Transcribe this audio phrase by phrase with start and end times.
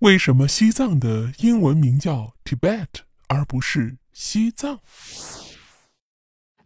[0.00, 2.86] 为什么西藏的英文名叫 Tibet
[3.26, 4.78] 而不是西藏？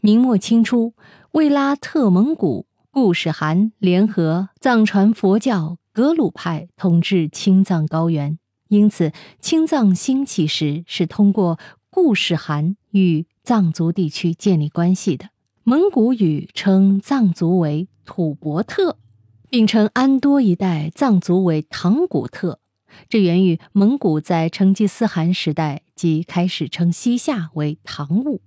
[0.00, 0.92] 明末清初，
[1.30, 8.38] 为拉特蒙古固始汗联合藏传佛教格鲁派统治青藏高原，
[8.68, 11.58] 因此青藏兴起时是通过
[11.88, 15.30] 固始汗与藏族地区建立关系的。
[15.64, 18.98] 蒙古语称藏族为吐蕃特，
[19.48, 22.58] 并称安多一带藏族为唐古特。
[23.08, 28.40] 这源于蒙古在成吉思汗时代即开始称西夏为唐兀。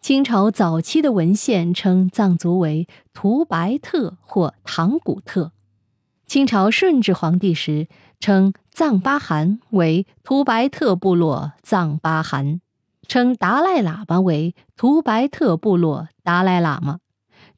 [0.00, 5.52] 清朝早期的文献称藏族为图白特或唐古特。
[6.26, 12.60] 清朝顺治皇帝时称藏巴汗为图白特部落藏巴汗，
[13.06, 17.00] 称达赖喇嘛为图白特部落达赖喇嘛。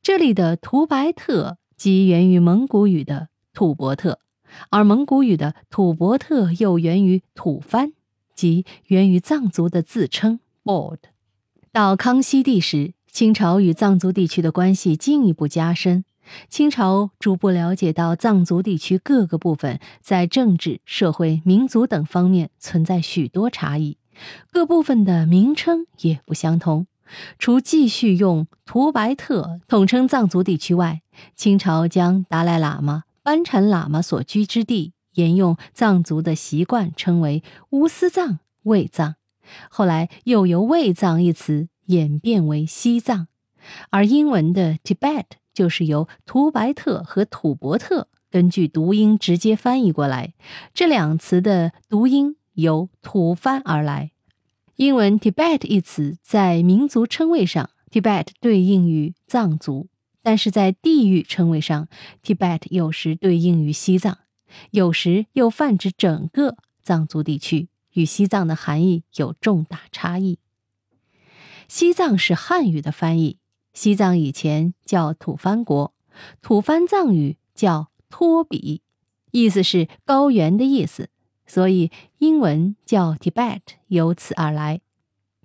[0.01, 4.19] 这里的图白特即源于蒙古语的吐伯特。
[4.71, 7.93] 而蒙古语的吐蕃特又源于吐蕃，
[8.35, 10.99] 即源于藏族的自称 “bod”。
[11.73, 16.05] 到康熙帝时，清朝与藏族地区的关系进一步加深。
[16.49, 23.99] 清朝逐步了解到藏族地区各个部分在政治、社会、民族等方面存在许多差异，
[24.53, 26.87] 各部分的名称也不相同。
[27.39, 31.03] 除继续用图白特统称藏族地区外，
[31.35, 33.03] 清朝将达赖喇嘛。
[33.23, 39.17] 班禅喇嘛所居之地沿用藏族的习惯，称为乌斯藏、卫藏。
[39.71, 43.29] 后来又由卫藏一词演变为西藏，
[43.91, 50.35] 而英文的 Tibet 就是由图白特和吐伯特根据读音直接翻译过来。
[50.73, 54.13] 这两词的读音由吐蕃而来。
[54.77, 59.89] 英文 Tibet 一词在民族称谓上，Tibet 对应于藏族。
[60.23, 61.89] 但是在地域称谓上
[62.23, 64.19] ，Tibet 有时对应于西藏，
[64.71, 70.39] 有时又泛指整个藏族地区，与西藏的含义有重大差异。
[71.67, 73.39] 西藏是汉语的翻译，
[73.73, 75.93] 西藏以前叫吐蕃国，
[76.41, 78.83] 吐蕃藏语叫托比，
[79.33, 81.09] 意思是高原的意思，
[81.47, 84.81] 所以英文叫 Tibet 由此而来。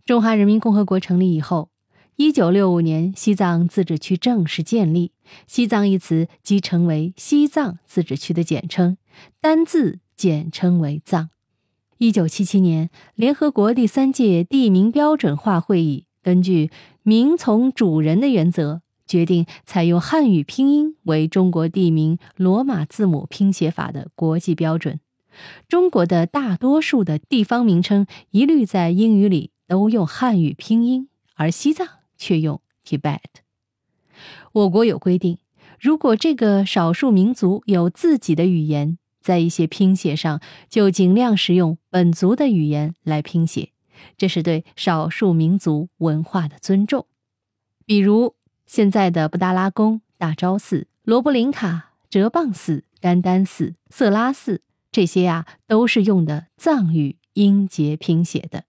[0.06, 1.70] 中华人民共和国成立以后。
[2.18, 5.12] 一九六五年，西藏自治区正式建立
[5.46, 8.98] ，“西藏”一词即成为西藏自治区的简称，
[9.40, 11.30] 单字简称为“藏”。
[12.00, 16.72] 一九七七年，联合国第三届地名标准化会议根据
[17.04, 25.00] “名从主人”的原则，决定采用汉语拼音为中国地名罗马字母拼写法的国际标准。
[25.68, 31.88] 中国的大多数的地方名称一律在英语里都用汉语拼音，而西藏。
[32.18, 33.20] 却用 Tibet。
[34.52, 35.38] 我国有规定，
[35.80, 43.72] 如果这个少数民族有自己的语言，在一些拼写上就尽量使用本族的语言来拼写，
[44.18, 47.06] 这是对少数民族文化的尊重。
[47.86, 48.36] 比如
[48.66, 54.62] 现在的布达拉宫、大昭寺、罗布林卡、哲蚌寺、甘丹寺、色拉寺，
[54.92, 58.64] 这些呀都是用的藏语音节拼写的。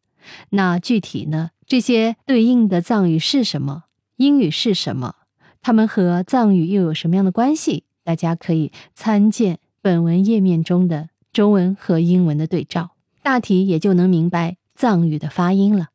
[0.51, 1.53] 那具体呢？
[1.69, 3.85] 这些对应的藏语是什么？
[4.17, 5.17] 英语是什么？
[5.61, 7.85] 它们和藏语又有什么样的关系？
[8.03, 12.93] 大家可以参见本文页面中的中文和英文的对照，
[13.23, 15.89] 大体也就能明白藏语的发音了。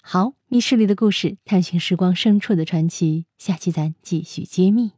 [0.00, 4.92] 好，密室里的故事，探寻时光深处的传奇，下期咱继续揭秘。